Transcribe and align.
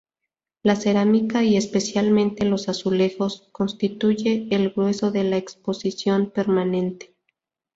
La 0.63 0.75
cerámica, 0.75 1.43
y 1.43 1.57
especialmente 1.57 2.43
los 2.43 2.69
azulejos, 2.69 3.49
constituye 3.51 4.47
el 4.49 4.71
grueso 4.71 5.11
de 5.11 5.23
la 5.25 5.37
exposición 5.37 6.31
permanente. 6.31 7.13